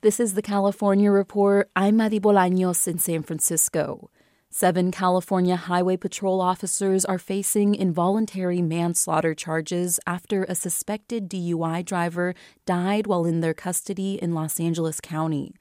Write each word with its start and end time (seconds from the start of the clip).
This 0.00 0.20
is 0.20 0.34
the 0.34 0.42
California 0.42 1.10
Report. 1.10 1.68
I'm 1.74 1.96
Madi 1.96 2.20
Bolaños 2.20 2.86
in 2.86 3.00
San 3.00 3.24
Francisco. 3.24 4.12
Seven 4.48 4.92
California 4.92 5.56
Highway 5.56 5.96
Patrol 5.96 6.40
officers 6.40 7.04
are 7.04 7.18
facing 7.18 7.74
involuntary 7.74 8.62
manslaughter 8.62 9.34
charges 9.34 9.98
after 10.06 10.44
a 10.44 10.54
suspected 10.54 11.28
DUI 11.28 11.84
driver 11.84 12.36
died 12.64 13.08
while 13.08 13.24
in 13.24 13.40
their 13.40 13.54
custody 13.54 14.20
in 14.22 14.34
Los 14.34 14.60
Angeles 14.60 15.00
County. 15.00 15.56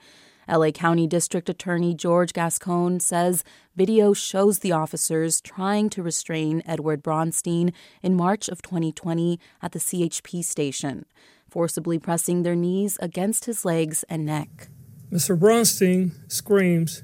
LA 0.47 0.69
County 0.69 1.07
District 1.07 1.49
Attorney 1.49 1.95
George 1.95 2.31
Gascon 2.31 2.99
says 2.99 3.43
video 3.75 4.13
shows 4.13 4.59
the 4.59 4.71
officers 4.71 5.41
trying 5.41 5.89
to 5.89 6.03
restrain 6.03 6.61
Edward 6.63 7.03
Bronstein 7.03 7.73
in 8.03 8.13
March 8.13 8.49
of 8.49 8.61
2020 8.61 9.39
at 9.63 9.71
the 9.71 9.79
CHP 9.79 10.43
station 10.43 11.07
forcibly 11.49 11.99
pressing 11.99 12.43
their 12.43 12.55
knees 12.55 12.97
against 13.01 13.45
his 13.45 13.65
legs 13.65 14.03
and 14.09 14.25
neck. 14.25 14.69
Mr. 15.11 15.37
Bronstein 15.37 16.11
screams, 16.31 17.03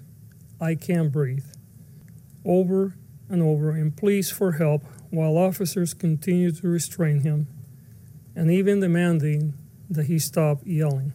I 0.59 0.75
can't 0.75 1.11
breathe, 1.11 1.45
over 2.45 2.95
and 3.29 3.41
over 3.41 3.71
and 3.71 3.95
pleads 3.95 4.29
for 4.29 4.53
help 4.53 4.83
while 5.09 5.37
officers 5.37 5.93
continue 5.93 6.51
to 6.51 6.67
restrain 6.67 7.21
him 7.21 7.47
and 8.35 8.51
even 8.51 8.79
demanding 8.79 9.53
that 9.89 10.07
he 10.07 10.19
stop 10.19 10.61
yelling. 10.65 11.13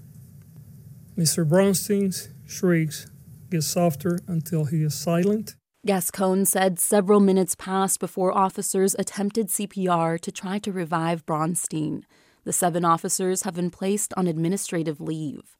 Mr. 1.16 1.46
Bronstein's 1.46 2.28
shrieks 2.46 3.06
get 3.50 3.62
softer 3.62 4.18
until 4.26 4.66
he 4.66 4.82
is 4.82 4.94
silent. 4.94 5.56
Gascon 5.86 6.44
said 6.44 6.78
several 6.78 7.20
minutes 7.20 7.54
passed 7.54 8.00
before 8.00 8.36
officers 8.36 8.94
attempted 8.98 9.48
CPR 9.48 10.20
to 10.20 10.32
try 10.32 10.58
to 10.58 10.72
revive 10.72 11.24
Bronstein. 11.24 12.02
The 12.48 12.54
seven 12.54 12.82
officers 12.82 13.42
have 13.42 13.52
been 13.52 13.68
placed 13.68 14.14
on 14.16 14.26
administrative 14.26 15.02
leave. 15.02 15.54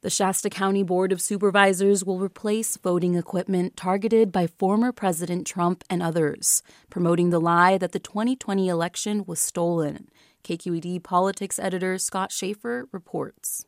The 0.00 0.10
Shasta 0.10 0.50
County 0.50 0.82
Board 0.82 1.12
of 1.12 1.20
Supervisors 1.20 2.04
will 2.04 2.18
replace 2.18 2.76
voting 2.76 3.14
equipment 3.14 3.76
targeted 3.76 4.32
by 4.32 4.48
former 4.48 4.90
President 4.90 5.46
Trump 5.46 5.84
and 5.88 6.02
others, 6.02 6.64
promoting 6.90 7.30
the 7.30 7.40
lie 7.40 7.78
that 7.78 7.92
the 7.92 8.00
2020 8.00 8.68
election 8.68 9.24
was 9.24 9.38
stolen. 9.38 10.08
KQED 10.42 11.04
politics 11.04 11.60
editor 11.60 11.96
Scott 11.96 12.32
Shafer 12.32 12.88
reports. 12.90 13.66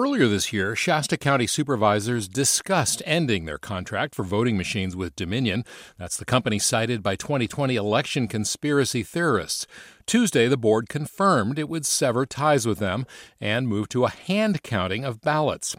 Earlier 0.00 0.28
this 0.28 0.52
year, 0.52 0.76
Shasta 0.76 1.16
County 1.16 1.48
supervisors 1.48 2.28
discussed 2.28 3.02
ending 3.04 3.46
their 3.46 3.58
contract 3.58 4.14
for 4.14 4.22
voting 4.22 4.56
machines 4.56 4.94
with 4.94 5.16
Dominion. 5.16 5.64
That's 5.98 6.16
the 6.16 6.24
company 6.24 6.60
cited 6.60 7.02
by 7.02 7.16
2020 7.16 7.74
election 7.74 8.28
conspiracy 8.28 9.02
theorists. 9.02 9.66
Tuesday, 10.06 10.46
the 10.46 10.56
board 10.56 10.88
confirmed 10.88 11.58
it 11.58 11.68
would 11.68 11.84
sever 11.84 12.26
ties 12.26 12.64
with 12.64 12.78
them 12.78 13.06
and 13.40 13.66
move 13.66 13.88
to 13.88 14.04
a 14.04 14.10
hand 14.10 14.62
counting 14.62 15.04
of 15.04 15.20
ballots. 15.20 15.74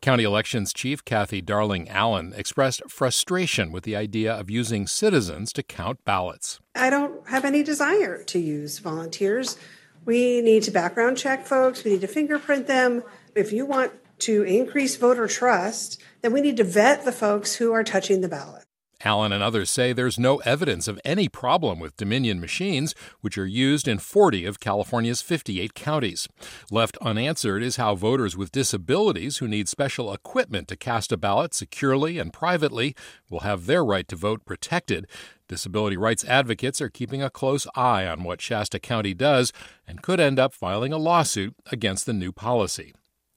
County 0.00 0.22
Elections 0.22 0.72
Chief 0.72 1.04
Kathy 1.04 1.40
Darling 1.40 1.88
Allen 1.88 2.32
expressed 2.36 2.88
frustration 2.88 3.72
with 3.72 3.82
the 3.82 3.96
idea 3.96 4.32
of 4.32 4.48
using 4.48 4.86
citizens 4.86 5.52
to 5.52 5.64
count 5.64 5.98
ballots. 6.04 6.60
I 6.76 6.90
don't 6.90 7.28
have 7.28 7.44
any 7.44 7.64
desire 7.64 8.22
to 8.22 8.38
use 8.38 8.78
volunteers. 8.78 9.58
We 10.04 10.42
need 10.42 10.62
to 10.64 10.70
background 10.70 11.18
check 11.18 11.44
folks, 11.44 11.82
we 11.82 11.92
need 11.92 12.02
to 12.02 12.06
fingerprint 12.06 12.68
them 12.68 13.02
if 13.34 13.52
you 13.52 13.66
want 13.66 13.92
to 14.20 14.42
increase 14.42 14.96
voter 14.96 15.26
trust, 15.26 16.00
then 16.22 16.32
we 16.32 16.40
need 16.40 16.56
to 16.56 16.64
vet 16.64 17.04
the 17.04 17.12
folks 17.12 17.56
who 17.56 17.72
are 17.72 17.84
touching 17.84 18.20
the 18.20 18.28
ballot. 18.28 18.64
Allen 19.04 19.32
and 19.32 19.42
others 19.42 19.68
say 19.68 19.92
there's 19.92 20.18
no 20.18 20.38
evidence 20.38 20.88
of 20.88 21.00
any 21.04 21.28
problem 21.28 21.78
with 21.78 21.96
Dominion 21.96 22.40
machines, 22.40 22.94
which 23.20 23.36
are 23.36 23.46
used 23.46 23.86
in 23.86 23.98
40 23.98 24.46
of 24.46 24.60
California's 24.60 25.20
58 25.20 25.74
counties. 25.74 26.26
Left 26.70 26.96
unanswered 27.02 27.62
is 27.62 27.76
how 27.76 27.94
voters 27.94 28.36
with 28.36 28.52
disabilities 28.52 29.38
who 29.38 29.48
need 29.48 29.68
special 29.68 30.12
equipment 30.12 30.68
to 30.68 30.76
cast 30.76 31.12
a 31.12 31.18
ballot 31.18 31.52
securely 31.52 32.18
and 32.18 32.32
privately 32.32 32.94
will 33.28 33.40
have 33.40 33.66
their 33.66 33.84
right 33.84 34.08
to 34.08 34.16
vote 34.16 34.46
protected. 34.46 35.06
Disability 35.48 35.98
rights 35.98 36.24
advocates 36.24 36.80
are 36.80 36.88
keeping 36.88 37.22
a 37.22 37.28
close 37.28 37.66
eye 37.74 38.06
on 38.06 38.24
what 38.24 38.40
Shasta 38.40 38.78
County 38.78 39.12
does 39.12 39.52
and 39.86 40.02
could 40.02 40.18
end 40.18 40.38
up 40.38 40.54
filing 40.54 40.94
a 40.94 40.98
lawsuit 40.98 41.54
against 41.70 42.06
the 42.06 42.14
new 42.14 42.32
policy. 42.32 42.94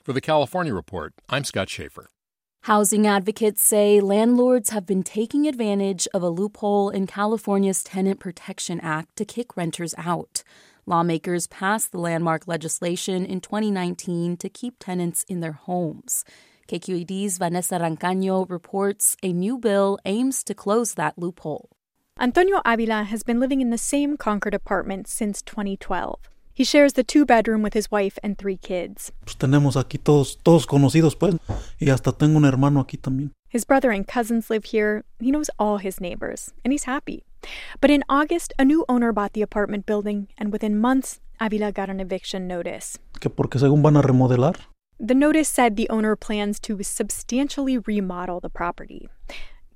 For 0.07 0.13
the 0.13 0.21
California 0.21 0.73
Report, 0.73 1.13
I'm 1.27 1.43
Scott 1.43 1.67
Shafer. 1.69 2.09
Housing 2.61 3.05
advocates 3.05 3.61
say 3.61 3.99
landlords 3.99 4.69
have 4.69 4.85
been 4.85 5.03
taking 5.03 5.49
advantage 5.49 6.07
of 6.13 6.23
a 6.23 6.29
loophole 6.29 6.89
in 6.89 7.07
California's 7.07 7.83
Tenant 7.83 8.17
Protection 8.17 8.79
Act 8.79 9.17
to 9.17 9.25
kick 9.25 9.57
renters 9.57 9.93
out. 9.97 10.43
Lawmakers 10.85 11.47
passed 11.47 11.91
the 11.91 11.97
landmark 11.97 12.47
legislation 12.47 13.25
in 13.25 13.41
2019 13.41 14.37
to 14.37 14.47
keep 14.47 14.75
tenants 14.79 15.25
in 15.27 15.41
their 15.41 15.51
homes. 15.51 16.23
KQED's 16.69 17.37
Vanessa 17.37 17.77
Rancaño 17.77 18.49
reports 18.49 19.17
a 19.21 19.33
new 19.33 19.57
bill 19.57 19.99
aims 20.05 20.41
to 20.45 20.53
close 20.53 20.93
that 20.93 21.17
loophole. 21.17 21.69
Antonio 22.17 22.61
Avila 22.63 23.03
has 23.03 23.23
been 23.23 23.41
living 23.41 23.59
in 23.59 23.71
the 23.71 23.77
same 23.77 24.15
Concord 24.15 24.53
apartment 24.53 25.09
since 25.09 25.41
2012. 25.41 26.29
He 26.57 26.63
shares 26.63 26.93
the 26.93 27.03
two 27.03 27.23
bedroom 27.23 27.61
with 27.61 27.75
his 27.75 27.91
wife 27.91 28.17
and 28.23 28.35
three 28.35 28.57
kids. 28.57 29.11
Pues 29.23 29.37
tenemos 29.37 29.77
aquí 29.77 29.99
todos, 29.99 30.39
todos 30.41 30.65
conocidos, 30.65 31.15
pues, 31.15 31.35
y 31.79 31.91
hasta 31.91 32.11
tengo 32.11 32.35
un 32.35 32.45
hermano 32.45 32.79
aquí 32.79 32.97
también. 32.97 33.29
His 33.47 33.63
brother 33.63 33.91
and 33.91 34.07
cousins 34.07 34.49
live 34.49 34.65
here. 34.65 35.03
He 35.19 35.29
knows 35.29 35.51
all 35.59 35.77
his 35.77 36.01
neighbors, 36.01 36.55
and 36.65 36.73
he's 36.73 36.85
happy. 36.85 37.23
But 37.79 37.91
in 37.91 38.03
August, 38.09 38.53
a 38.57 38.65
new 38.65 38.85
owner 38.89 39.13
bought 39.13 39.33
the 39.33 39.43
apartment 39.43 39.85
building, 39.85 40.29
and 40.35 40.51
within 40.51 40.79
months, 40.79 41.19
Avila 41.39 41.71
got 41.71 41.91
an 41.91 41.99
eviction 41.99 42.47
notice. 42.47 42.97
Que 43.19 43.29
porque 43.29 43.59
según 43.59 43.83
van 43.83 43.95
a 43.95 44.01
remodelar. 44.01 44.55
The 44.99 45.13
notice 45.13 45.49
said 45.49 45.75
the 45.75 45.87
owner 45.91 46.15
plans 46.15 46.59
to 46.61 46.81
substantially 46.81 47.77
remodel 47.77 48.39
the 48.39 48.49
property. 48.49 49.09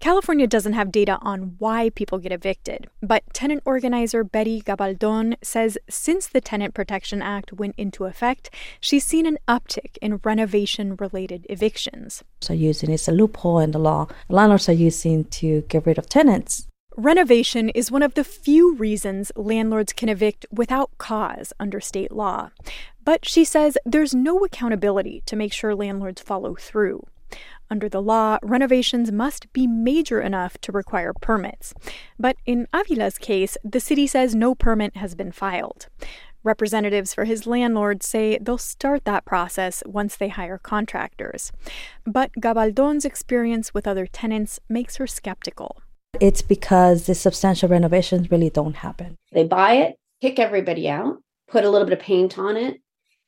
California 0.01 0.47
doesn't 0.47 0.73
have 0.73 0.91
data 0.91 1.19
on 1.22 1.53
why 1.59 1.91
people 1.91 2.17
get 2.17 2.31
evicted, 2.31 2.89
but 3.03 3.23
tenant 3.34 3.62
organizer 3.66 4.23
Betty 4.23 4.59
Gabaldon 4.59 5.35
says 5.44 5.78
since 5.88 6.25
the 6.25 6.41
Tenant 6.41 6.73
Protection 6.73 7.22
Act 7.22 7.53
went 7.53 7.75
into 7.78 8.06
effect, 8.06 8.50
she's 8.79 9.06
seen 9.06 9.28
an 9.28 9.38
uptick 9.47 9.97
in 10.01 10.19
renovation 10.23 10.95
related 10.95 11.45
evictions. 11.51 12.23
So 12.41 12.51
using 12.51 12.90
it's 12.90 13.07
a 13.07 13.11
loophole 13.11 13.59
in 13.59 13.73
the 13.73 13.78
law. 13.79 14.07
Landlords 14.28 14.67
are 14.67 14.73
using 14.73 15.25
to 15.25 15.61
get 15.69 15.85
rid 15.85 16.00
of 16.00 16.09
tenants. 16.09 16.66
Renovation 16.97 17.69
is 17.69 17.91
one 17.91 18.01
of 18.01 18.16
the 18.16 18.23
few 18.23 18.73
reasons 18.73 19.31
landlords 19.35 19.94
can 19.94 20.09
evict 20.09 20.47
without 20.51 20.90
cause 20.97 21.53
under 21.59 21.79
state 21.79 22.11
law. 22.11 22.50
But 23.06 23.28
she 23.29 23.45
says 23.45 23.78
there's 23.85 24.16
no 24.16 24.44
accountability 24.44 25.22
to 25.28 25.35
make 25.35 25.53
sure 25.53 25.75
landlords 25.75 26.23
follow 26.23 26.56
through. 26.56 27.06
Under 27.71 27.87
the 27.87 28.01
law, 28.01 28.37
renovations 28.43 29.13
must 29.13 29.51
be 29.53 29.65
major 29.65 30.19
enough 30.19 30.57
to 30.57 30.73
require 30.73 31.13
permits. 31.13 31.73
But 32.19 32.35
in 32.45 32.67
Avila's 32.73 33.17
case, 33.17 33.57
the 33.63 33.79
city 33.79 34.05
says 34.07 34.35
no 34.35 34.53
permit 34.53 34.97
has 34.97 35.15
been 35.15 35.31
filed. 35.31 35.87
Representatives 36.43 37.13
for 37.13 37.23
his 37.23 37.47
landlord 37.47 38.03
say 38.03 38.37
they'll 38.41 38.57
start 38.57 39.05
that 39.05 39.23
process 39.23 39.83
once 39.85 40.17
they 40.17 40.27
hire 40.27 40.57
contractors. 40.57 41.53
But 42.05 42.33
Gabaldon's 42.33 43.05
experience 43.05 43.73
with 43.73 43.87
other 43.87 44.05
tenants 44.05 44.59
makes 44.67 44.97
her 44.97 45.07
skeptical. 45.07 45.81
It's 46.19 46.41
because 46.41 47.05
the 47.05 47.15
substantial 47.15 47.69
renovations 47.69 48.29
really 48.29 48.49
don't 48.49 48.75
happen. 48.77 49.15
They 49.31 49.45
buy 49.45 49.73
it, 49.75 49.95
kick 50.19 50.39
everybody 50.39 50.89
out, 50.89 51.19
put 51.47 51.63
a 51.63 51.69
little 51.69 51.87
bit 51.87 51.97
of 51.97 52.03
paint 52.03 52.37
on 52.37 52.57
it, 52.57 52.81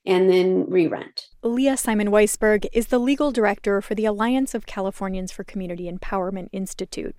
and 0.06 0.30
then 0.30 0.66
re 0.70 0.88
rent. 0.88 1.28
Leah 1.44 1.78
Simon 1.78 2.10
Weisberg 2.10 2.66
is 2.74 2.88
the 2.88 3.00
legal 3.00 3.32
director 3.32 3.82
for 3.82 3.96
the 3.96 4.06
Alliance 4.06 4.54
of 4.54 4.66
Californians 4.66 5.32
for 5.32 5.44
Community 5.44 5.92
Empowerment 5.92 6.50
Institute. 6.52 7.16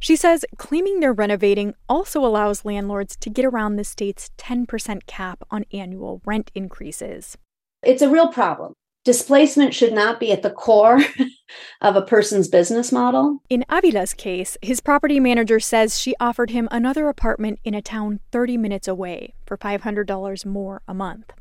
She 0.00 0.16
says 0.16 0.44
claiming 0.56 1.00
they're 1.00 1.12
renovating 1.12 1.74
also 1.88 2.24
allows 2.24 2.64
landlords 2.64 3.16
to 3.16 3.30
get 3.30 3.44
around 3.44 3.76
the 3.76 3.84
state's 3.84 4.30
10% 4.38 5.06
cap 5.06 5.42
on 5.50 5.64
annual 5.72 6.20
rent 6.24 6.50
increases. 6.54 7.36
It's 7.82 8.02
a 8.02 8.10
real 8.10 8.28
problem. 8.28 8.74
Displacement 9.06 9.72
should 9.72 9.92
not 9.92 10.18
be 10.18 10.32
at 10.32 10.42
the 10.42 10.50
core 10.50 11.00
of 11.80 11.94
a 11.94 12.02
person's 12.02 12.48
business 12.48 12.90
model. 12.90 13.38
In 13.48 13.64
Avila's 13.70 14.12
case, 14.12 14.58
his 14.60 14.80
property 14.80 15.20
manager 15.20 15.60
says 15.60 16.00
she 16.00 16.16
offered 16.18 16.50
him 16.50 16.66
another 16.72 17.08
apartment 17.08 17.60
in 17.64 17.72
a 17.72 17.80
town 17.80 18.18
30 18.32 18.56
minutes 18.56 18.88
away 18.88 19.34
for 19.46 19.56
$500 19.56 20.44
more 20.44 20.82
a 20.88 20.94
month. 20.94 21.32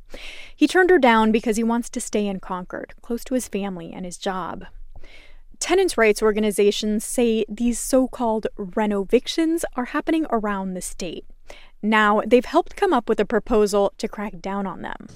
He 0.56 0.68
turned 0.68 0.90
her 0.90 1.00
down 1.00 1.32
because 1.32 1.58
he 1.58 1.64
wants 1.64 1.90
to 1.90 2.02
stay 2.02 2.28
in 2.28 2.40
Concord, 2.40 2.94
close 3.02 3.24
to 3.26 3.34
his 3.34 3.48
family 3.48 3.92
and 3.94 4.06
his 4.06 4.18
job. 4.18 4.66
Tenants' 5.60 5.98
rights 5.98 6.22
organizations 6.22 7.04
say 7.04 7.46
these 7.48 7.80
so 7.80 8.08
called 8.08 8.48
renovictions 8.58 9.66
are 9.76 9.86
happening 9.86 10.26
around 10.30 10.74
the 10.74 10.82
state. 10.82 11.26
Now, 11.82 12.22
they've 12.26 12.46
helped 12.46 12.76
come 12.76 12.94
up 12.94 13.08
with 13.08 13.20
a 13.20 13.26
proposal 13.26 13.94
to 13.98 14.08
crack 14.08 14.42
down 14.42 14.66
on 14.66 14.82
them. 14.82 15.08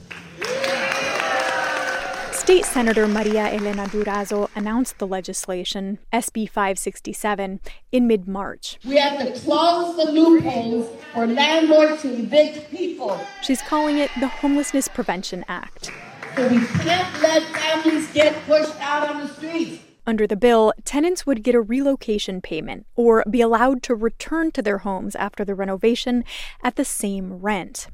State 2.50 2.66
Senator 2.66 3.08
Maria 3.08 3.46
Elena 3.54 3.86
Durazo 3.86 4.50
announced 4.56 4.98
the 4.98 5.06
legislation, 5.06 6.00
SB 6.12 6.50
567, 6.50 7.60
in 7.92 8.08
mid 8.08 8.28
March. 8.28 8.80
We 8.84 8.98
have 8.98 9.20
to 9.20 9.40
close 9.40 9.96
the 9.96 10.12
loopholes 10.12 10.90
for 11.14 11.28
landlords 11.28 12.02
to 12.02 12.12
evict 12.12 12.72
people. 12.72 13.22
She's 13.44 13.62
calling 13.62 14.00
it 14.00 14.10
the 14.20 14.28
Homelessness 14.28 14.88
Prevention 14.88 15.46
Act. 15.48 15.92
So 16.36 16.48
we 16.48 16.66
can't 16.66 17.22
let 17.22 17.44
families 17.44 18.12
get 18.14 18.34
pushed 18.48 18.82
out 18.82 19.08
on 19.08 19.22
the 19.22 19.28
streets. 19.28 19.84
Under 20.08 20.26
the 20.26 20.36
bill, 20.36 20.74
tenants 20.84 21.28
would 21.28 21.44
get 21.44 21.54
a 21.54 21.62
relocation 21.62 22.42
payment 22.42 22.88
or 22.96 23.24
be 23.30 23.42
allowed 23.42 23.84
to 23.84 23.94
return 23.94 24.52
to 24.54 24.64
their 24.64 24.80
homes 24.80 25.16
after 25.16 25.46
the 25.46 25.54
renovation 25.54 26.24
at 26.64 26.78
the 26.78 26.86
same 26.86 27.34
rent. 27.34 27.90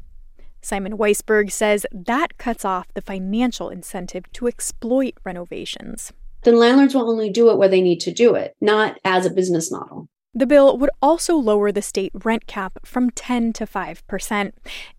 Simon 0.66 0.98
Weisberg 0.98 1.52
says 1.52 1.86
that 1.92 2.40
cuts 2.40 2.66
off 2.66 2.92
the 2.96 3.02
financial 3.02 3.70
incentive 3.70 4.24
to 4.34 4.48
exploit 4.48 5.14
renovations. 5.24 6.12
Then 6.42 6.58
landlords 6.58 6.96
will 6.96 7.08
only 7.08 7.30
do 7.30 7.52
it 7.52 7.60
where 7.60 7.70
they 7.70 7.82
need 7.82 8.00
to 8.00 8.12
do 8.12 8.34
it, 8.34 8.56
not 8.60 8.98
as 9.06 9.28
a 9.28 9.30
business 9.30 9.72
model. 9.72 10.08
The 10.34 10.48
bill 10.48 10.76
would 10.80 10.90
also 11.04 11.36
lower 11.36 11.72
the 11.72 11.84
state 11.84 12.14
rent 12.16 12.48
cap 12.48 12.80
from 12.84 13.12
10 13.12 13.54
to 13.54 13.68
5%, 13.68 14.54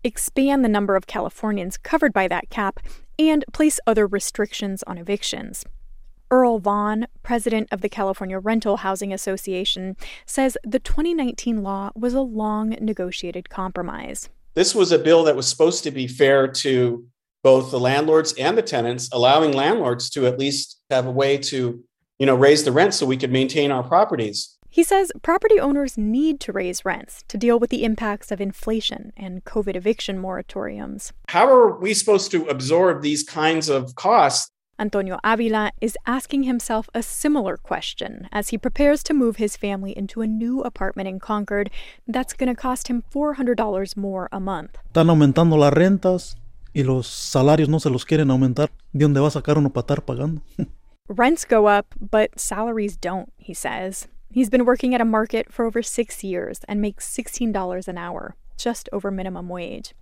expand 0.05 0.63
the 0.63 0.69
number 0.69 0.95
of 0.95 1.05
Californians 1.05 1.77
covered 1.77 2.13
by 2.13 2.29
that 2.29 2.49
cap, 2.49 2.79
and 3.19 3.43
place 3.51 3.77
other 3.85 4.07
restrictions 4.07 4.83
on 4.83 4.97
evictions. 4.97 5.65
Earl 6.31 6.59
Vaughn, 6.59 7.07
president 7.23 7.67
of 7.73 7.81
the 7.81 7.89
California 7.89 8.39
Rental 8.39 8.77
Housing 8.77 9.11
Association, 9.11 9.97
says 10.25 10.57
the 10.63 10.79
2019 10.79 11.61
law 11.61 11.91
was 11.93 12.13
a 12.13 12.21
long 12.21 12.69
negotiated 12.79 13.49
compromise. 13.49 14.29
This 14.57 14.73
was 14.73 14.91
a 14.91 14.97
bill 14.97 15.23
that 15.25 15.35
was 15.35 15.47
supposed 15.47 15.83
to 15.83 15.91
be 15.91 16.07
fair 16.07 16.47
to 16.47 17.05
both 17.43 17.69
the 17.69 17.79
landlords 17.79 18.33
and 18.39 18.57
the 18.57 18.63
tenants, 18.63 19.07
allowing 19.13 19.51
landlords 19.51 20.09
to 20.09 20.25
at 20.25 20.39
least 20.39 20.81
have 20.89 21.05
a 21.05 21.11
way 21.11 21.37
to, 21.37 21.83
you 22.17 22.25
know, 22.25 22.33
raise 22.33 22.63
the 22.63 22.71
rent 22.71 22.95
so 22.95 23.05
we 23.05 23.17
could 23.17 23.31
maintain 23.31 23.69
our 23.69 23.83
properties. 23.83 24.57
He 24.71 24.81
says 24.81 25.11
property 25.21 25.59
owners 25.59 25.95
need 25.95 26.39
to 26.39 26.51
raise 26.51 26.83
rents 26.83 27.23
to 27.27 27.37
deal 27.37 27.59
with 27.59 27.69
the 27.69 27.83
impacts 27.83 28.31
of 28.31 28.41
inflation 28.41 29.13
and 29.15 29.45
COVID 29.45 29.75
eviction 29.75 30.19
moratoriums. 30.19 31.11
How 31.27 31.47
are 31.47 31.77
we 31.77 31.93
supposed 31.93 32.31
to 32.31 32.47
absorb 32.47 33.03
these 33.03 33.23
kinds 33.23 33.69
of 33.69 33.93
costs? 33.93 34.49
Antonio 34.79 35.17
Avila 35.23 35.71
is 35.81 35.97
asking 36.05 36.43
himself 36.43 36.87
a 36.93 37.01
similar 37.01 37.57
question 37.57 38.29
as 38.31 38.49
he 38.49 38.57
prepares 38.57 39.01
to 39.03 39.13
move 39.13 39.37
his 39.37 39.57
family 39.57 39.91
into 39.97 40.21
a 40.21 40.27
new 40.27 40.61
apartment 40.61 41.09
in 41.09 41.19
Concord 41.19 41.71
that's 42.07 42.33
going 42.33 42.53
to 42.53 42.55
cost 42.55 42.87
him 42.87 43.03
$400 43.11 43.97
more 43.97 44.29
a 44.31 44.39
month. 44.39 44.77
Están 44.87 45.09
aumentando 45.09 45.57
las 45.57 45.73
rentas 45.73 46.35
y 46.73 46.83
los 46.83 47.07
salarios 47.07 47.69
no 47.69 47.79
se 47.79 47.89
los 47.89 48.05
quieren 48.05 48.29
aumentar. 48.29 48.69
¿De 48.93 49.05
dónde 49.05 49.19
va 49.19 49.27
a 49.27 49.31
sacar 49.31 49.57
uno 49.57 49.69
para 49.69 49.81
estar 49.83 50.05
pagando? 50.05 50.41
Rents 51.09 51.45
go 51.45 51.67
up, 51.67 51.95
but 51.99 52.39
salaries 52.39 52.97
don't, 52.97 53.31
he 53.37 53.53
says. 53.53 54.07
He's 54.29 54.49
been 54.49 54.65
working 54.65 54.93
at 54.93 55.01
a 55.01 55.05
market 55.05 55.51
for 55.51 55.65
over 55.65 55.81
six 55.81 56.23
years 56.23 56.59
and 56.67 56.81
makes 56.81 57.07
$16 57.09 57.87
an 57.87 57.97
hour, 57.97 58.35
just 58.57 58.89
over 58.91 59.09
minimum 59.09 59.49
wage. 59.49 59.95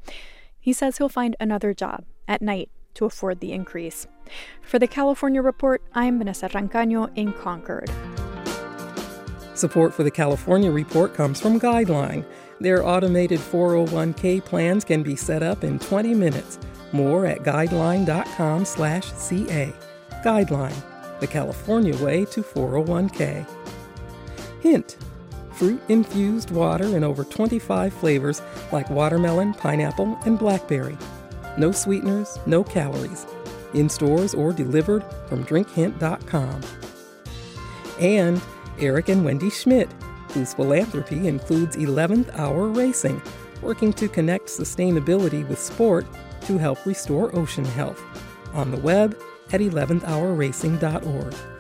He 0.60 0.74
says 0.74 0.98
he'll 0.98 1.08
find 1.08 1.36
another 1.40 1.74
job 1.74 2.06
at 2.28 2.42
night 2.42 2.70
to 2.96 3.06
afford 3.06 3.40
the 3.40 3.54
increase. 3.54 4.08
For 4.62 4.80
the 4.80 4.88
California 4.88 5.42
Report, 5.42 5.82
I'm 5.94 6.18
Vanessa 6.18 6.50
Rancaño 6.50 7.10
in 7.16 7.32
Concord. 7.34 7.90
Support 9.54 9.94
for 9.94 10.04
the 10.04 10.12
California 10.12 10.72
Report 10.72 11.14
comes 11.14 11.40
from 11.40 11.60
Guideline. 11.60 12.26
Their 12.60 12.86
automated 12.86 13.40
401k 13.40 14.44
plans 14.44 14.84
can 14.84 15.04
be 15.04 15.16
set 15.16 15.44
up 15.44 15.64
in 15.64 15.80
20 15.80 16.14
minutes. 16.14 16.60
More 16.92 17.26
at 17.26 17.44
guideline.com/ca. 17.44 19.74
Guideline, 20.24 20.84
the 21.20 21.28
California 21.28 21.96
way 22.04 22.26
to 22.26 22.42
401k. 22.42 23.46
Hint 24.62 24.98
fruit 25.56 25.82
infused 25.88 26.52
water 26.52 26.98
in 26.98 27.04
over 27.04 27.24
25 27.24 27.94
flavors 27.94 28.42
like 28.72 28.90
watermelon, 28.90 29.54
pineapple, 29.54 30.18
and 30.26 30.38
blackberry. 30.38 30.98
No 31.58 31.72
sweeteners, 31.72 32.40
no 32.46 32.64
calories. 32.64 33.26
In 33.74 33.90
stores 33.90 34.34
or 34.34 34.54
delivered 34.54 35.06
from 35.28 35.46
drinkhint.com. 35.46 36.62
And 38.00 38.42
Eric 38.80 39.10
and 39.10 39.24
Wendy 39.24 39.50
Schmidt, 39.50 39.90
whose 40.32 40.54
philanthropy 40.54 41.28
includes 41.28 41.76
11th 41.78 42.38
Hour 42.38 42.68
Racing, 42.68 43.22
working 43.62 43.94
to 43.94 44.08
connect 44.08 44.48
sustainability 44.48 45.48
with 45.48 45.60
sport 45.60 46.06
to 46.42 46.58
help 46.58 46.86
restore 46.86 47.36
ocean 47.36 47.66
health. 47.66 48.04
On 48.54 48.72
the 48.72 48.78
web 48.78 49.18
at 49.52 49.62
11thhourracing.org. 49.62 51.55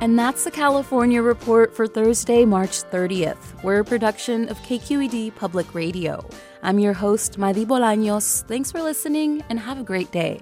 And 0.00 0.18
that's 0.18 0.44
the 0.44 0.50
California 0.50 1.20
Report 1.20 1.76
for 1.76 1.86
Thursday, 1.86 2.46
March 2.46 2.82
30th. 2.84 3.62
We're 3.62 3.80
a 3.80 3.84
production 3.84 4.48
of 4.48 4.56
KQED 4.60 5.34
Public 5.36 5.74
Radio. 5.74 6.26
I'm 6.62 6.78
your 6.78 6.94
host, 6.94 7.36
Madi 7.36 7.66
Bolaños. 7.66 8.42
Thanks 8.48 8.72
for 8.72 8.80
listening 8.80 9.44
and 9.50 9.60
have 9.60 9.78
a 9.78 9.84
great 9.84 10.10
day. 10.10 10.40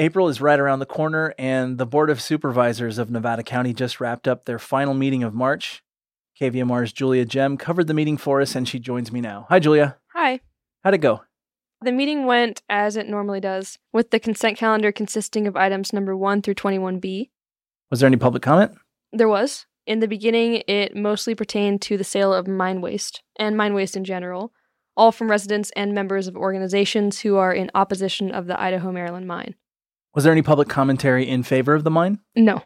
April 0.00 0.28
is 0.28 0.40
right 0.40 0.58
around 0.58 0.78
the 0.78 0.86
corner, 0.86 1.34
and 1.38 1.76
the 1.76 1.84
Board 1.84 2.08
of 2.08 2.22
Supervisors 2.22 2.96
of 2.96 3.10
Nevada 3.10 3.42
County 3.42 3.74
just 3.74 4.00
wrapped 4.00 4.26
up 4.26 4.46
their 4.46 4.58
final 4.58 4.94
meeting 4.94 5.22
of 5.22 5.34
March. 5.34 5.82
KVMR's 6.40 6.94
Julia 6.94 7.26
Gem 7.26 7.58
covered 7.58 7.86
the 7.86 7.92
meeting 7.92 8.16
for 8.16 8.40
us, 8.40 8.54
and 8.54 8.66
she 8.66 8.78
joins 8.78 9.12
me 9.12 9.20
now. 9.20 9.44
Hi, 9.50 9.58
Julia. 9.58 9.98
Hi. 10.14 10.40
How'd 10.82 10.94
it 10.94 10.98
go? 10.98 11.20
The 11.82 11.92
meeting 11.92 12.24
went 12.24 12.62
as 12.66 12.96
it 12.96 13.10
normally 13.10 13.40
does, 13.40 13.78
with 13.92 14.10
the 14.10 14.18
consent 14.18 14.56
calendar 14.56 14.90
consisting 14.90 15.46
of 15.46 15.54
items 15.54 15.92
number 15.92 16.16
1 16.16 16.40
through 16.40 16.54
21B. 16.54 17.28
Was 17.90 18.00
there 18.00 18.06
any 18.06 18.16
public 18.16 18.42
comment? 18.42 18.72
There 19.12 19.28
was. 19.28 19.66
In 19.86 20.00
the 20.00 20.08
beginning, 20.08 20.62
it 20.66 20.96
mostly 20.96 21.34
pertained 21.34 21.82
to 21.82 21.98
the 21.98 22.04
sale 22.04 22.32
of 22.32 22.48
mine 22.48 22.80
waste 22.80 23.22
and 23.38 23.54
mine 23.54 23.74
waste 23.74 23.98
in 23.98 24.04
general, 24.04 24.54
all 24.96 25.12
from 25.12 25.30
residents 25.30 25.70
and 25.76 25.94
members 25.94 26.26
of 26.26 26.36
organizations 26.36 27.20
who 27.20 27.36
are 27.36 27.52
in 27.52 27.70
opposition 27.74 28.30
of 28.30 28.46
the 28.46 28.58
Idaho 28.58 28.92
Maryland 28.92 29.26
mine. 29.26 29.56
Was 30.14 30.24
there 30.24 30.32
any 30.32 30.42
public 30.42 30.68
commentary 30.68 31.28
in 31.28 31.42
favor 31.42 31.74
of 31.74 31.84
the 31.84 31.90
mine? 31.90 32.20
No. 32.34 32.62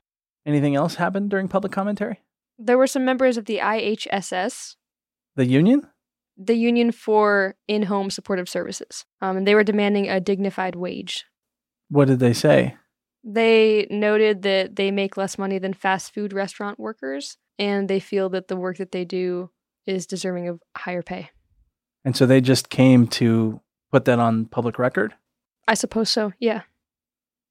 Anything 0.47 0.75
else 0.75 0.97
happened 0.97 1.31
during 1.31 1.49
public 1.49 1.73
commentary? 1.73 2.21
There 2.59 2.79
were 2.79 2.87
some 2.87 3.05
members 3.05 3.37
of 3.37 3.47
the 3.47 3.59
IHSS, 3.59 4.77
The 5.37 5.47
union? 5.47 5.89
the 6.37 6.55
Union 6.55 6.91
for 6.91 7.55
In 7.69 7.85
Home 7.85 8.11
Supportive 8.11 8.49
Services, 8.49 9.05
um, 9.21 9.37
and 9.37 9.47
they 9.47 9.55
were 9.55 9.63
demanding 9.63 10.09
a 10.09 10.19
dignified 10.21 10.75
wage. 10.75 11.25
What 11.91 12.09
did 12.09 12.19
they 12.19 12.33
say? 12.33 12.77
They 13.23 13.87
noted 13.89 14.43
that 14.43 14.75
they 14.77 14.91
make 14.91 15.17
less 15.17 15.39
money 15.39 15.59
than 15.59 15.75
fast 15.75 16.13
food 16.13 16.33
restaurant 16.33 16.79
workers, 16.81 17.39
and 17.59 17.89
they 17.89 18.01
feel 18.01 18.29
that 18.31 18.49
the 18.49 18.57
work 18.57 18.79
that 18.79 18.91
they 18.91 19.05
do 19.05 19.51
is 19.87 20.07
deserving 20.07 20.49
of 20.49 20.61
higher 20.77 21.03
pay. 21.03 21.31
And 22.05 22.17
so 22.17 22.27
they 22.27 22.41
just 22.41 22.69
came 22.69 23.07
to 23.09 23.61
put 23.93 24.05
that 24.07 24.19
on 24.19 24.47
public 24.47 24.79
record? 24.79 25.15
I 25.69 25.75
suppose 25.75 26.11
so, 26.11 26.33
yeah. 26.41 26.63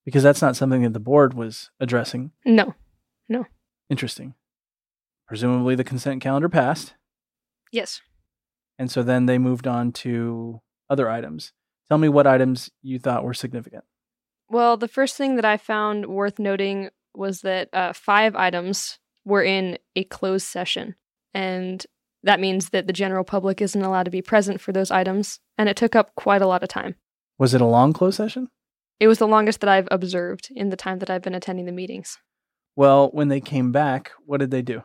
Because 0.05 0.23
that's 0.23 0.41
not 0.41 0.55
something 0.55 0.83
that 0.83 0.93
the 0.93 0.99
board 0.99 1.33
was 1.33 1.71
addressing. 1.79 2.31
No, 2.45 2.75
no. 3.29 3.45
Interesting. 3.89 4.35
Presumably 5.27 5.75
the 5.75 5.83
consent 5.83 6.21
calendar 6.21 6.49
passed. 6.49 6.93
Yes. 7.71 8.01
And 8.77 8.91
so 8.91 9.01
then 9.03 9.25
they 9.25 9.37
moved 9.37 9.67
on 9.67 9.91
to 9.93 10.61
other 10.89 11.09
items. 11.09 11.53
Tell 11.89 11.97
me 11.97 12.09
what 12.09 12.27
items 12.27 12.69
you 12.81 12.99
thought 12.99 13.23
were 13.23 13.33
significant. 13.33 13.83
Well, 14.49 14.77
the 14.77 14.87
first 14.87 15.15
thing 15.15 15.35
that 15.37 15.45
I 15.45 15.57
found 15.57 16.07
worth 16.07 16.39
noting 16.39 16.89
was 17.15 17.41
that 17.41 17.69
uh, 17.73 17.93
five 17.93 18.35
items 18.35 18.99
were 19.25 19.43
in 19.43 19.77
a 19.95 20.03
closed 20.03 20.45
session. 20.45 20.95
And 21.33 21.85
that 22.23 22.39
means 22.39 22.69
that 22.69 22.87
the 22.87 22.93
general 22.93 23.23
public 23.23 23.61
isn't 23.61 23.81
allowed 23.81 24.03
to 24.03 24.11
be 24.11 24.21
present 24.21 24.61
for 24.61 24.71
those 24.71 24.91
items. 24.91 25.39
And 25.57 25.69
it 25.69 25.77
took 25.77 25.95
up 25.95 26.15
quite 26.15 26.41
a 26.41 26.47
lot 26.47 26.63
of 26.63 26.69
time. 26.69 26.95
Was 27.37 27.53
it 27.53 27.61
a 27.61 27.65
long 27.65 27.93
closed 27.93 28.17
session? 28.17 28.49
It 28.99 29.07
was 29.07 29.17
the 29.17 29.27
longest 29.27 29.59
that 29.61 29.69
I've 29.69 29.87
observed 29.91 30.49
in 30.55 30.69
the 30.69 30.75
time 30.75 30.99
that 30.99 31.09
I've 31.09 31.21
been 31.21 31.35
attending 31.35 31.65
the 31.65 31.71
meetings. 31.71 32.17
Well, 32.75 33.09
when 33.11 33.27
they 33.27 33.41
came 33.41 33.71
back, 33.71 34.11
what 34.25 34.39
did 34.39 34.51
they 34.51 34.61
do? 34.61 34.83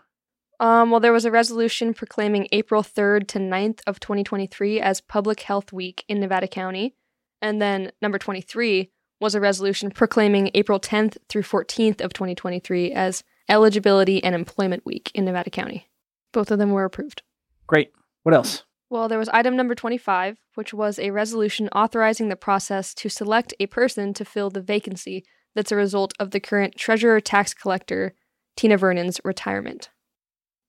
Um, 0.60 0.90
well, 0.90 1.00
there 1.00 1.12
was 1.12 1.24
a 1.24 1.30
resolution 1.30 1.94
proclaiming 1.94 2.48
April 2.50 2.82
3rd 2.82 3.28
to 3.28 3.38
9th 3.38 3.80
of 3.86 4.00
2023 4.00 4.80
as 4.80 5.00
Public 5.00 5.40
Health 5.42 5.72
Week 5.72 6.04
in 6.08 6.18
Nevada 6.18 6.48
County. 6.48 6.94
And 7.40 7.62
then 7.62 7.92
number 8.02 8.18
23 8.18 8.90
was 9.20 9.34
a 9.34 9.40
resolution 9.40 9.90
proclaiming 9.90 10.50
April 10.54 10.80
10th 10.80 11.16
through 11.28 11.42
14th 11.42 12.00
of 12.00 12.12
2023 12.12 12.92
as 12.92 13.22
Eligibility 13.48 14.22
and 14.22 14.34
Employment 14.34 14.84
Week 14.84 15.10
in 15.14 15.24
Nevada 15.24 15.50
County. 15.50 15.88
Both 16.32 16.50
of 16.50 16.58
them 16.58 16.70
were 16.70 16.84
approved. 16.84 17.22
Great. 17.66 17.92
What 18.24 18.34
else? 18.34 18.64
Well, 18.90 19.08
there 19.08 19.18
was 19.18 19.28
item 19.30 19.54
number 19.56 19.74
25, 19.74 20.38
which 20.54 20.72
was 20.72 20.98
a 20.98 21.10
resolution 21.10 21.68
authorizing 21.68 22.28
the 22.28 22.36
process 22.36 22.94
to 22.94 23.08
select 23.08 23.52
a 23.60 23.66
person 23.66 24.14
to 24.14 24.24
fill 24.24 24.50
the 24.50 24.62
vacancy 24.62 25.24
that's 25.54 25.72
a 25.72 25.76
result 25.76 26.14
of 26.18 26.30
the 26.30 26.40
current 26.40 26.76
treasurer 26.76 27.20
tax 27.20 27.52
collector, 27.52 28.14
Tina 28.56 28.76
Vernon's 28.76 29.20
retirement. 29.24 29.90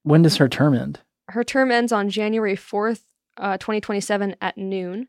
When 0.03 0.21
does 0.21 0.37
her 0.37 0.49
term 0.49 0.73
end? 0.73 0.99
Her 1.29 1.43
term 1.43 1.71
ends 1.71 1.91
on 1.91 2.09
January 2.09 2.55
4th, 2.55 3.01
uh, 3.37 3.57
2027 3.57 4.35
at 4.41 4.57
noon. 4.57 5.07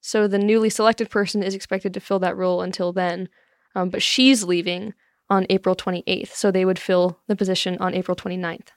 So 0.00 0.28
the 0.28 0.38
newly 0.38 0.70
selected 0.70 1.10
person 1.10 1.42
is 1.42 1.54
expected 1.54 1.92
to 1.94 2.00
fill 2.00 2.20
that 2.20 2.36
role 2.36 2.62
until 2.62 2.92
then. 2.92 3.28
Um, 3.74 3.90
but 3.90 4.02
she's 4.02 4.44
leaving 4.44 4.94
on 5.28 5.46
April 5.50 5.74
28th. 5.74 6.32
So 6.32 6.50
they 6.50 6.64
would 6.64 6.78
fill 6.78 7.18
the 7.26 7.36
position 7.36 7.76
on 7.78 7.94
April 7.94 8.16
29th 8.16 8.68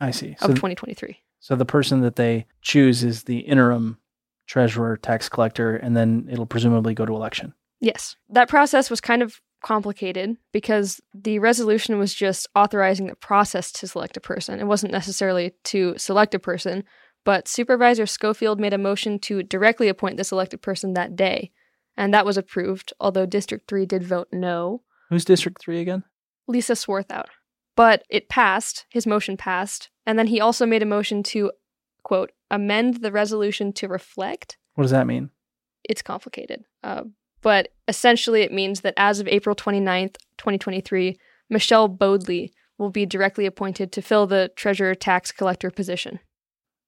I 0.00 0.10
see. 0.10 0.32
of 0.32 0.38
So, 0.40 0.48
2023. 0.48 1.18
So 1.40 1.56
the 1.56 1.64
person 1.64 2.00
that 2.00 2.16
they 2.16 2.46
choose 2.62 3.04
is 3.04 3.24
the 3.24 3.38
interim 3.38 3.98
treasurer, 4.46 4.96
tax 4.96 5.28
collector, 5.28 5.76
and 5.76 5.96
then 5.96 6.28
it'll 6.30 6.46
presumably 6.46 6.94
go 6.94 7.06
to 7.06 7.14
election. 7.14 7.54
Yes. 7.80 8.16
That 8.28 8.48
process 8.48 8.90
was 8.90 9.00
kind 9.00 9.22
of 9.22 9.40
complicated 9.62 10.36
because 10.52 11.00
the 11.14 11.38
resolution 11.38 11.98
was 11.98 12.14
just 12.14 12.48
authorizing 12.54 13.06
the 13.06 13.16
process 13.16 13.70
to 13.72 13.86
select 13.86 14.16
a 14.16 14.20
person. 14.20 14.60
It 14.60 14.66
wasn't 14.66 14.92
necessarily 14.92 15.54
to 15.64 15.94
select 15.96 16.34
a 16.34 16.38
person, 16.38 16.84
but 17.24 17.48
Supervisor 17.48 18.06
Scofield 18.06 18.60
made 18.60 18.72
a 18.72 18.78
motion 18.78 19.18
to 19.20 19.42
directly 19.42 19.88
appoint 19.88 20.16
the 20.16 20.24
selected 20.24 20.62
person 20.62 20.94
that 20.94 21.16
day. 21.16 21.52
And 21.96 22.14
that 22.14 22.26
was 22.26 22.38
approved, 22.38 22.92
although 23.00 23.26
District 23.26 23.68
3 23.68 23.84
did 23.84 24.04
vote 24.04 24.28
no. 24.32 24.82
Who's 25.10 25.24
District 25.24 25.60
3 25.60 25.80
again? 25.80 26.04
Lisa 26.46 26.74
Swarthout. 26.74 27.26
But 27.74 28.04
it 28.08 28.28
passed, 28.28 28.86
his 28.88 29.06
motion 29.06 29.36
passed, 29.36 29.90
and 30.08 30.18
then 30.18 30.26
he 30.26 30.40
also 30.40 30.64
made 30.64 30.82
a 30.82 30.86
motion 30.86 31.22
to, 31.22 31.52
quote, 32.02 32.32
amend 32.50 33.02
the 33.02 33.12
resolution 33.12 33.72
to 33.74 33.86
reflect 33.86 34.56
What 34.74 34.82
does 34.84 34.90
that 34.90 35.06
mean? 35.06 35.30
it's 35.84 36.02
complicated. 36.02 36.64
Uh, 36.82 37.04
but 37.40 37.68
essentially, 37.86 38.42
it 38.42 38.52
means 38.52 38.80
that 38.80 38.94
as 38.96 39.20
of 39.20 39.28
April 39.28 39.54
29th, 39.54 40.16
2023, 40.38 41.16
Michelle 41.50 41.88
Bodley 41.88 42.52
will 42.78 42.90
be 42.90 43.06
directly 43.06 43.46
appointed 43.46 43.92
to 43.92 44.02
fill 44.02 44.26
the 44.26 44.50
treasurer 44.56 44.94
tax 44.94 45.30
collector 45.30 45.70
position. 45.70 46.20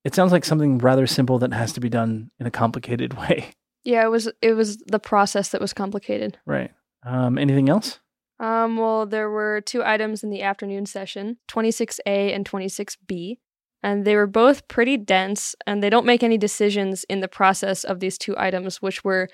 It 0.04 0.14
sounds 0.14 0.32
like 0.32 0.44
something 0.44 0.78
rather 0.78 1.06
simple 1.06 1.38
that 1.40 1.52
has 1.52 1.72
to 1.74 1.80
be 1.80 1.88
done 1.88 2.30
in 2.40 2.46
a 2.46 2.50
complicated 2.50 3.14
way. 3.18 3.52
Yeah, 3.84 4.04
it 4.04 4.10
was 4.10 4.30
it 4.42 4.52
was 4.54 4.78
the 4.78 4.98
process 4.98 5.50
that 5.50 5.60
was 5.60 5.72
complicated. 5.72 6.38
Right. 6.46 6.72
Um, 7.04 7.38
anything 7.38 7.68
else? 7.68 7.98
Um, 8.40 8.78
well, 8.78 9.04
there 9.04 9.28
were 9.28 9.60
two 9.60 9.84
items 9.84 10.24
in 10.24 10.30
the 10.30 10.42
afternoon 10.42 10.86
session, 10.86 11.36
26A 11.48 12.34
and 12.34 12.48
26B, 12.48 13.36
and 13.82 14.06
they 14.06 14.16
were 14.16 14.26
both 14.26 14.66
pretty 14.66 14.96
dense, 14.96 15.54
and 15.66 15.82
they 15.82 15.90
don't 15.90 16.06
make 16.06 16.22
any 16.22 16.38
decisions 16.38 17.04
in 17.04 17.20
the 17.20 17.28
process 17.28 17.84
of 17.84 18.00
these 18.00 18.16
two 18.16 18.34
items, 18.38 18.80
which 18.80 19.04
were, 19.04 19.28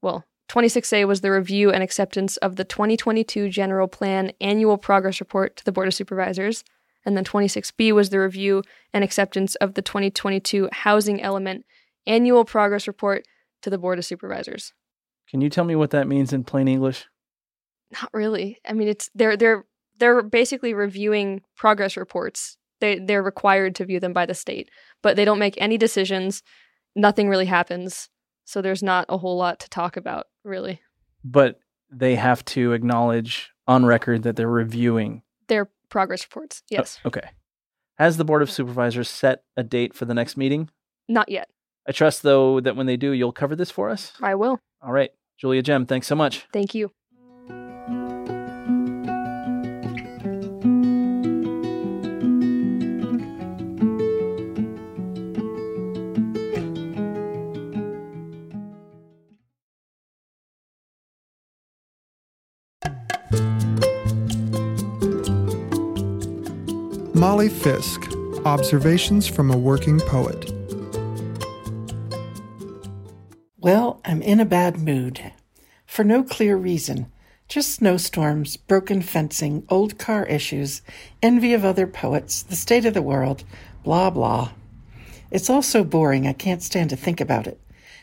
well, 0.00 0.24
26A 0.48 1.08
was 1.08 1.22
the 1.22 1.32
review 1.32 1.72
and 1.72 1.82
acceptance 1.82 2.36
of 2.38 2.54
the 2.54 2.64
2022 2.64 3.48
General 3.48 3.88
Plan 3.88 4.30
Annual 4.40 4.78
Progress 4.78 5.18
Report 5.18 5.56
to 5.56 5.64
the 5.64 5.72
Board 5.72 5.88
of 5.88 5.94
Supervisors, 5.94 6.62
and 7.04 7.16
then 7.16 7.24
26B 7.24 7.92
was 7.92 8.10
the 8.10 8.20
review 8.20 8.62
and 8.92 9.02
acceptance 9.02 9.56
of 9.56 9.74
the 9.74 9.82
2022 9.82 10.68
Housing 10.72 11.20
Element 11.20 11.66
Annual 12.06 12.44
Progress 12.44 12.86
Report 12.86 13.24
to 13.62 13.70
the 13.70 13.78
Board 13.78 13.98
of 13.98 14.04
Supervisors. 14.04 14.72
Can 15.28 15.40
you 15.40 15.48
tell 15.48 15.64
me 15.64 15.74
what 15.74 15.90
that 15.90 16.06
means 16.06 16.32
in 16.32 16.44
plain 16.44 16.68
English? 16.68 17.06
Not 17.92 18.10
really. 18.12 18.58
I 18.66 18.72
mean, 18.72 18.88
it's 18.88 19.10
they're 19.14 19.36
they're 19.36 19.64
they're 19.98 20.22
basically 20.22 20.74
reviewing 20.74 21.42
progress 21.56 21.96
reports. 21.96 22.56
They 22.80 22.98
they're 22.98 23.22
required 23.22 23.74
to 23.76 23.84
view 23.84 24.00
them 24.00 24.12
by 24.12 24.26
the 24.26 24.34
state, 24.34 24.70
but 25.02 25.16
they 25.16 25.24
don't 25.24 25.38
make 25.38 25.54
any 25.58 25.76
decisions. 25.76 26.42
Nothing 26.96 27.28
really 27.28 27.46
happens, 27.46 28.08
so 28.44 28.60
there's 28.62 28.82
not 28.82 29.06
a 29.08 29.18
whole 29.18 29.36
lot 29.36 29.60
to 29.60 29.68
talk 29.68 29.96
about, 29.96 30.26
really. 30.44 30.80
But 31.24 31.60
they 31.90 32.16
have 32.16 32.44
to 32.46 32.72
acknowledge 32.72 33.50
on 33.66 33.84
record 33.86 34.22
that 34.22 34.36
they're 34.36 34.48
reviewing. 34.48 35.22
They're 35.48 35.70
progress 35.88 36.24
reports. 36.24 36.62
Oh, 36.64 36.66
yes, 36.70 36.98
Oh, 37.04 37.08
okay. 37.08 37.30
Has 37.98 38.16
the 38.16 38.24
Board 38.24 38.42
of 38.42 38.50
Supervisors 38.50 39.08
set 39.08 39.42
a 39.56 39.62
date 39.62 39.94
for 39.94 40.04
the 40.04 40.14
next 40.14 40.36
meeting? 40.36 40.70
not 41.08 41.28
yet. 41.28 41.48
I 41.88 41.92
trust, 41.92 42.22
though, 42.22 42.60
that 42.60 42.76
when 42.76 42.86
they 42.86 42.96
do, 42.96 43.10
you'll 43.10 43.32
cover 43.32 43.56
this 43.56 43.70
for 43.70 43.90
us. 43.90 44.12
I 44.22 44.36
will. 44.36 44.60
All 44.80 44.92
right. 44.92 45.10
Julia 45.38 45.62
Gem, 45.62 45.86
thanks 45.86 46.06
so 46.06 46.14
much. 46.14 46.46
Thank 46.52 46.74
you. 46.74 46.92
Molly 67.40 67.48
Fisk 67.48 68.02
Observations 68.44 69.26
from 69.26 69.50
a 69.50 69.56
Working 69.56 69.98
Poet. 69.98 70.52
Well, 73.56 74.02
I'm 74.04 74.20
in 74.20 74.40
a 74.40 74.44
bad 74.44 74.76
mood. 74.76 75.32
For 75.86 76.04
no 76.04 76.22
clear 76.22 76.54
reason. 76.54 77.10
Just 77.48 77.76
snowstorms, 77.76 78.58
broken 78.58 79.00
fencing, 79.00 79.64
old 79.70 79.98
car 79.98 80.26
issues, 80.26 80.82
envy 81.22 81.54
of 81.54 81.64
other 81.64 81.86
poets, 81.86 82.42
the 82.42 82.54
state 82.54 82.84
of 82.84 82.92
the 82.92 83.00
world, 83.00 83.44
blah 83.84 84.10
blah. 84.10 84.52
It's 85.30 85.48
all 85.48 85.62
so 85.62 85.82
boring 85.82 86.26
I 86.26 86.34
can't 86.34 86.62
stand 86.62 86.90
to 86.90 86.96
think 86.96 87.22
about 87.22 87.46
it. 87.46 87.58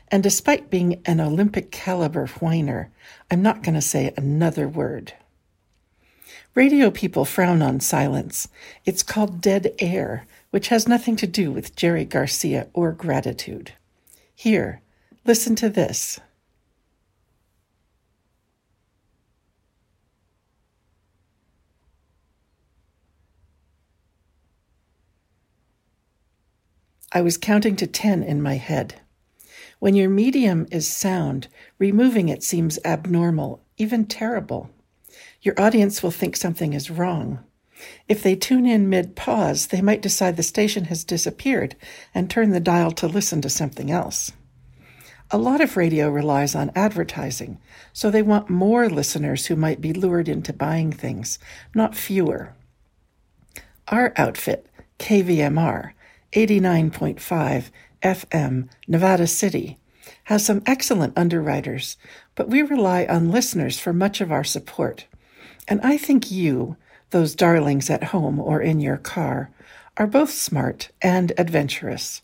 And 0.08 0.24
despite 0.24 0.72
being 0.72 1.00
an 1.06 1.22
Olympic 1.22 1.70
caliber 1.70 2.26
whiner, 2.26 2.92
I'm 3.30 3.44
not 3.44 3.62
going 3.62 3.76
to 3.76 3.82
say 3.82 4.12
another 4.18 4.68
word. 4.68 5.14
Radio 6.58 6.90
people 6.90 7.24
frown 7.24 7.62
on 7.62 7.80
silence. 7.80 8.48
It's 8.84 9.04
called 9.04 9.42
dead 9.42 9.76
air, 9.78 10.26
which 10.50 10.70
has 10.70 10.88
nothing 10.88 11.16
to 11.18 11.28
do 11.28 11.52
with 11.52 11.76
Jerry 11.76 12.04
Garcia 12.04 12.68
or 12.74 12.94
gratitude. 12.94 13.74
Here, 14.34 14.82
listen 15.24 15.56
to 15.58 15.70
this. 15.70 16.20
I 27.12 27.22
was 27.22 27.38
counting 27.38 27.76
to 27.76 27.86
10 27.86 28.24
in 28.24 28.42
my 28.42 28.56
head. 28.56 29.00
When 29.78 29.94
your 29.94 30.10
medium 30.10 30.66
is 30.72 30.88
sound, 30.88 31.50
removing 31.78 32.30
it 32.30 32.42
seems 32.42 32.80
abnormal, 32.84 33.62
even 33.78 34.08
terrible. 34.08 34.72
Your 35.48 35.58
audience 35.58 36.04
will 36.04 36.12
think 36.12 36.36
something 36.36 36.74
is 36.74 36.92
wrong. 36.92 37.40
If 38.10 38.22
they 38.22 38.36
tune 38.36 38.66
in 38.66 38.90
mid 38.90 39.16
pause, 39.16 39.68
they 39.68 39.80
might 39.80 40.02
decide 40.02 40.36
the 40.36 40.44
station 40.44 40.84
has 40.92 41.06
disappeared 41.06 41.78
and 42.14 42.30
turn 42.30 42.50
the 42.50 42.60
dial 42.60 42.92
to 42.92 43.08
listen 43.08 43.42
to 43.44 43.50
something 43.50 43.90
else. 43.90 44.34
A 45.32 45.38
lot 45.38 45.62
of 45.62 45.78
radio 45.78 46.10
relies 46.10 46.54
on 46.54 46.70
advertising, 46.76 47.60
so 47.94 48.12
they 48.12 48.22
want 48.22 48.50
more 48.50 48.90
listeners 48.90 49.46
who 49.46 49.56
might 49.56 49.80
be 49.80 49.94
lured 49.94 50.28
into 50.28 50.52
buying 50.52 50.92
things, 50.92 51.40
not 51.74 51.96
fewer. 51.96 52.54
Our 53.88 54.12
outfit, 54.18 54.68
KVMR, 55.00 55.94
89.5 56.34 57.70
FM, 58.04 58.68
Nevada 58.86 59.28
City, 59.28 59.80
has 60.26 60.46
some 60.46 60.62
excellent 60.66 61.18
underwriters, 61.18 61.96
but 62.36 62.50
we 62.50 62.64
rely 62.64 63.06
on 63.06 63.32
listeners 63.32 63.80
for 63.80 63.94
much 63.94 64.20
of 64.20 64.30
our 64.30 64.44
support. 64.44 65.06
And 65.68 65.82
I 65.82 65.98
think 65.98 66.32
you, 66.32 66.78
those 67.10 67.36
darlings 67.36 67.90
at 67.90 68.06
home 68.06 68.40
or 68.40 68.62
in 68.62 68.80
your 68.80 68.98
car, 68.98 69.52
are 69.98 70.08
both 70.08 70.32
smart 70.32 70.90
and 71.02 71.34
adventurous. 71.38 72.22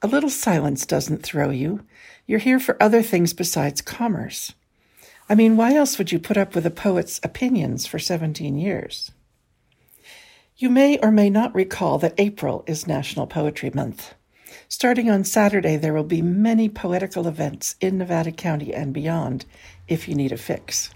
A 0.00 0.06
little 0.06 0.30
silence 0.30 0.86
doesn't 0.86 1.22
throw 1.22 1.50
you. 1.50 1.84
You're 2.26 2.38
here 2.38 2.60
for 2.60 2.80
other 2.82 3.02
things 3.02 3.32
besides 3.32 3.80
commerce. 3.80 4.52
I 5.28 5.34
mean, 5.34 5.56
why 5.56 5.74
else 5.74 5.98
would 5.98 6.12
you 6.12 6.18
put 6.18 6.36
up 6.36 6.54
with 6.54 6.64
a 6.64 6.70
poet's 6.70 7.20
opinions 7.22 7.86
for 7.86 7.98
17 7.98 8.56
years? 8.56 9.10
You 10.56 10.70
may 10.70 10.98
or 10.98 11.10
may 11.10 11.30
not 11.30 11.54
recall 11.54 11.98
that 11.98 12.14
April 12.18 12.64
is 12.66 12.86
National 12.86 13.26
Poetry 13.26 13.70
Month. 13.74 14.14
Starting 14.68 15.10
on 15.10 15.24
Saturday, 15.24 15.76
there 15.76 15.94
will 15.94 16.04
be 16.04 16.22
many 16.22 16.68
poetical 16.68 17.26
events 17.26 17.76
in 17.80 17.98
Nevada 17.98 18.32
County 18.32 18.74
and 18.74 18.92
beyond 18.92 19.44
if 19.86 20.08
you 20.08 20.14
need 20.14 20.32
a 20.32 20.36
fix. 20.36 20.90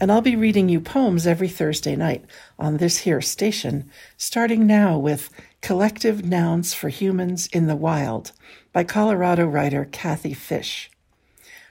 And 0.00 0.12
I'll 0.12 0.20
be 0.20 0.36
reading 0.36 0.68
you 0.68 0.80
poems 0.80 1.26
every 1.26 1.48
Thursday 1.48 1.96
night 1.96 2.24
on 2.56 2.76
this 2.76 2.98
here 2.98 3.20
station, 3.20 3.90
starting 4.16 4.64
now 4.64 4.96
with 4.96 5.28
Collective 5.60 6.24
Nouns 6.24 6.72
for 6.72 6.88
Humans 6.88 7.48
in 7.48 7.66
the 7.66 7.74
Wild 7.74 8.30
by 8.72 8.84
Colorado 8.84 9.44
writer 9.44 9.88
Kathy 9.90 10.34
Fish. 10.34 10.88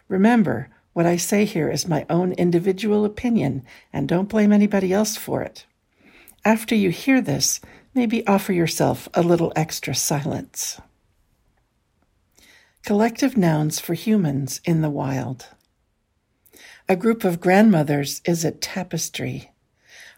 Remember, 0.09 0.69
what 0.91 1.05
I 1.05 1.15
say 1.15 1.45
here 1.45 1.69
is 1.69 1.87
my 1.87 2.05
own 2.09 2.33
individual 2.33 3.05
opinion, 3.05 3.63
and 3.93 4.09
don't 4.09 4.27
blame 4.27 4.51
anybody 4.51 4.91
else 4.91 5.15
for 5.15 5.41
it. 5.41 5.65
After 6.43 6.75
you 6.75 6.89
hear 6.89 7.21
this, 7.21 7.61
maybe 7.93 8.27
offer 8.27 8.51
yourself 8.51 9.07
a 9.13 9.21
little 9.21 9.53
extra 9.55 9.95
silence. 9.95 10.81
Collective 12.83 13.37
nouns 13.37 13.79
for 13.79 13.93
humans 13.93 14.59
in 14.65 14.81
the 14.81 14.89
wild. 14.89 15.47
A 16.89 16.95
group 16.95 17.25
of 17.25 17.41
grandmothers 17.41 18.21
is 18.23 18.45
a 18.45 18.51
tapestry. 18.51 19.51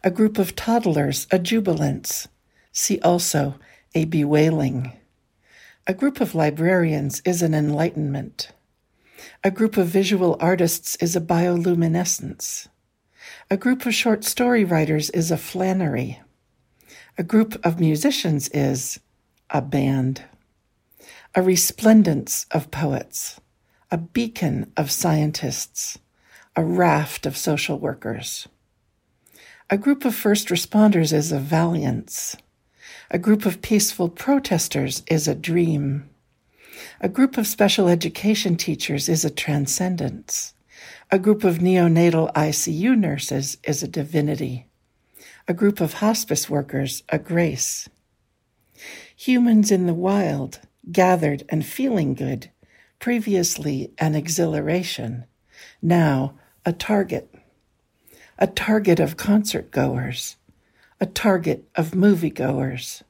A 0.03 0.12
group 0.12 0.38
of 0.38 0.55
toddlers, 0.55 1.25
a 1.32 1.39
jubilance. 1.39 2.27
See 2.71 2.99
also 2.99 3.55
a 3.95 4.05
bewailing. 4.05 4.91
A 5.88 5.95
group 5.95 6.21
of 6.21 6.36
librarians 6.36 7.23
is 7.25 7.41
an 7.41 7.55
enlightenment. 7.55 8.51
A 9.43 9.49
group 9.49 9.77
of 9.77 9.88
visual 9.88 10.38
artists 10.39 10.95
is 10.97 11.15
a 11.15 11.21
bioluminescence. 11.21 12.67
A 13.49 13.58
group 13.58 13.88
of 13.88 13.95
short 13.95 14.23
story 14.23 14.63
writers 14.63 15.10
is 15.10 15.32
a 15.32 15.38
Flannery. 15.38 16.21
A 17.17 17.23
group 17.23 17.60
of 17.65 17.79
musicians 17.79 18.47
is 18.49 18.99
a 19.49 19.63
band. 19.63 20.23
A 21.34 21.41
resplendence 21.41 22.45
of 22.51 22.69
poets. 22.69 23.41
A 23.89 23.97
beacon 23.97 24.71
of 24.77 24.91
scientists. 24.91 25.97
A 26.59 26.65
raft 26.65 27.25
of 27.25 27.37
social 27.37 27.79
workers. 27.79 28.49
A 29.69 29.77
group 29.77 30.03
of 30.03 30.13
first 30.13 30.49
responders 30.49 31.13
is 31.13 31.31
a 31.31 31.39
valiance. 31.39 32.35
A 33.09 33.17
group 33.17 33.45
of 33.45 33.61
peaceful 33.61 34.09
protesters 34.09 35.01
is 35.07 35.25
a 35.25 35.33
dream. 35.33 36.09
A 36.99 37.07
group 37.07 37.37
of 37.37 37.47
special 37.47 37.87
education 37.87 38.57
teachers 38.57 39.07
is 39.07 39.23
a 39.23 39.29
transcendence. 39.29 40.53
A 41.09 41.17
group 41.17 41.45
of 41.45 41.59
neonatal 41.59 42.33
ICU 42.33 42.99
nurses 42.99 43.55
is 43.63 43.81
a 43.81 43.87
divinity. 43.87 44.67
A 45.47 45.53
group 45.53 45.79
of 45.79 45.93
hospice 46.03 46.49
workers, 46.49 47.03
a 47.07 47.19
grace. 47.19 47.87
Humans 49.15 49.71
in 49.71 49.87
the 49.87 49.93
wild, 49.93 50.59
gathered 50.91 51.45
and 51.47 51.65
feeling 51.65 52.15
good, 52.15 52.51
previously 52.99 53.93
an 53.97 54.13
exhilaration, 54.13 55.23
now 55.81 56.35
a 56.69 56.73
target. 56.73 57.34
A 58.38 58.45
target 58.45 58.99
of 58.99 59.17
concert 59.17 59.71
goers, 59.71 60.36
a 61.01 61.08
target 61.08 61.67
of 61.73 61.93
moviegoers, 61.93 63.01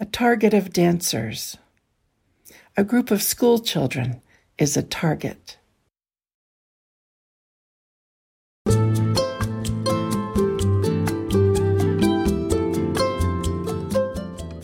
a 0.00 0.04
target 0.04 0.52
of 0.52 0.72
dancers. 0.72 1.56
A 2.76 2.82
group 2.82 3.12
of 3.12 3.22
school 3.22 3.60
children 3.60 4.20
is 4.58 4.76
a 4.76 4.82
target. 4.82 5.58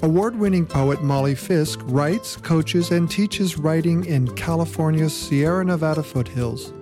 Award 0.03 0.37
winning 0.41 0.67
poet 0.67 1.05
Molly 1.05 1.37
Fisk 1.37 1.79
writes, 1.85 2.37
coaches, 2.37 2.91
and 2.91 3.09
teaches 3.09 3.57
writing 3.57 4.05
in 4.05 4.27
California's 4.35 5.17
Sierra 5.17 5.65
Nevada 5.65 6.03
foothills. 6.03 6.73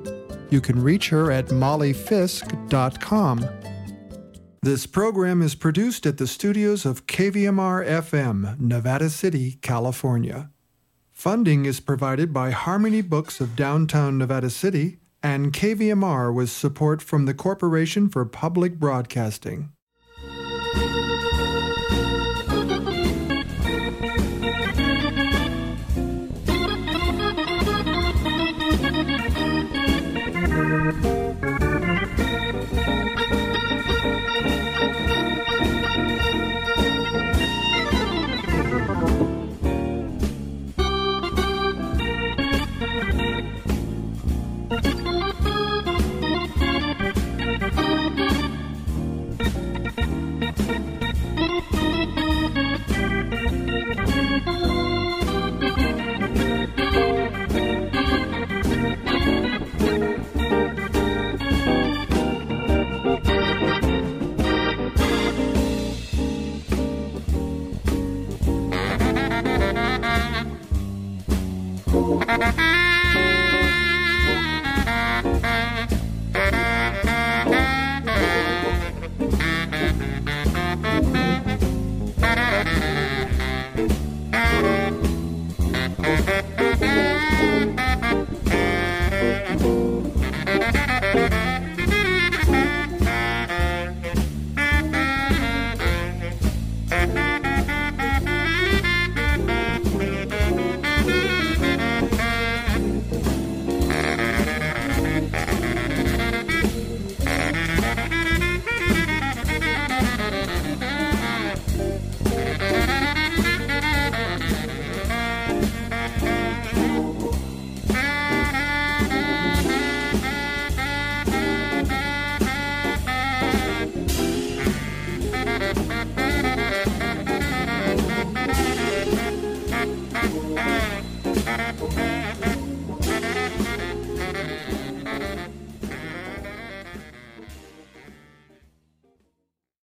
You 0.53 0.61
can 0.61 0.81
reach 0.83 1.09
her 1.09 1.33
at 1.33 1.47
mollyfisk.com. 1.47 3.49
This 4.61 4.87
program 4.87 5.41
is 5.41 5.55
produced 5.55 6.05
at 6.05 6.19
the 6.19 6.27
studios 6.27 6.85
of 6.85 7.07
KVMR 7.07 7.89
FM, 7.89 8.61
Nevada 8.61 9.09
City, 9.09 9.53
California. 9.63 10.51
Funding 11.11 11.65
is 11.65 11.81
provided 11.81 12.35
by 12.35 12.51
Harmony 12.51 13.01
Books 13.01 13.41
of 13.41 13.57
downtown 13.57 14.19
Nevada 14.19 14.51
City 14.51 14.99
and 15.23 15.55
KVMR 15.55 16.35
with 16.35 16.51
support 16.51 17.01
from 17.01 17.25
the 17.25 17.33
Corporation 17.33 18.11
for 18.11 18.27
Public 18.27 18.79
Broadcasting. 18.79 19.73